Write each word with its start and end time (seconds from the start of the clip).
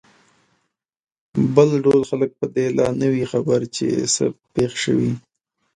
بل 1.55 1.69
ډول 1.83 2.01
خلک 2.09 2.29
په 2.39 2.45
دې 2.55 2.65
لا 2.77 2.87
نه 2.99 3.07
وي 3.13 3.23
خبر 3.31 3.59
چې 3.75 3.85
څه 4.13 4.25
پېښ 4.53 4.71
شوي. 4.83 5.11